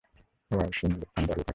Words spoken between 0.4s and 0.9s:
Wahshi